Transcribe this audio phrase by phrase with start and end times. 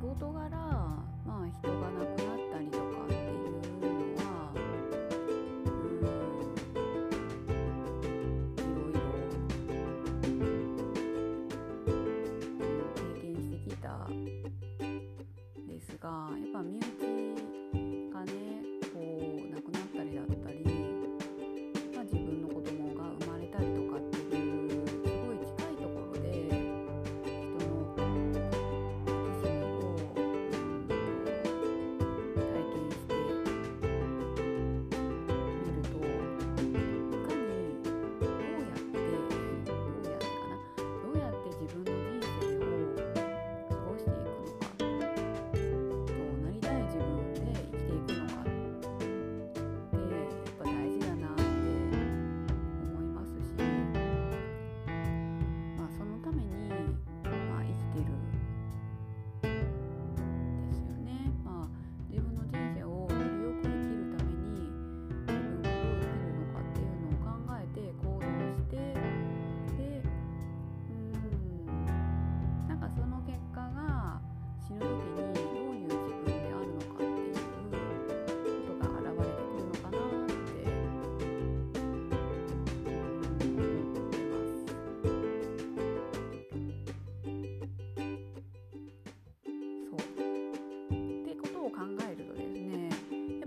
[0.00, 3.52] 仕事柄、まあ、人が亡くなったりとかっていう
[4.16, 4.58] のはう
[8.62, 8.96] んい
[12.58, 14.08] ろいろ経験してきた。
[15.68, 16.82] ですがやっぱ身内
[18.10, 18.49] がね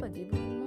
[0.00, 0.59] ぱ自分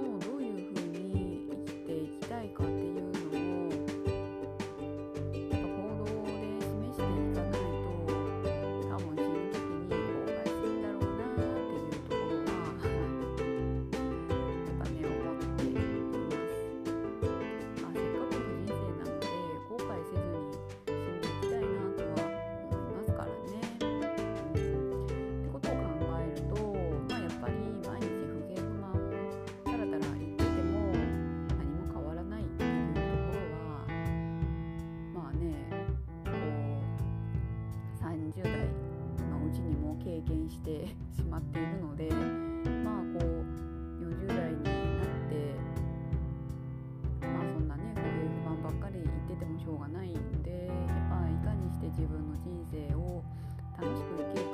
[40.24, 42.10] 験して しまっているので
[42.84, 45.54] まあこう40代になって
[47.20, 50.76] まあそんなねこういう不満ばっかり言っててもしょうがないんでやっ
[51.10, 53.22] ぱいかにして自分の人生を
[53.78, 54.53] 楽しく生きる